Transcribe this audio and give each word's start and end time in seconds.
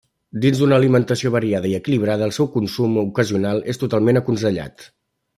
Dins 0.43 0.59
d'una 0.61 0.77
alimentació 0.79 1.31
variada 1.35 1.69
i 1.71 1.75
equilibrada 1.79 2.25
el 2.29 2.33
seu 2.37 2.49
consum 2.55 2.95
ocasional 3.01 3.61
és 3.75 3.81
totalment 3.83 4.21
aconsellat. 4.23 4.87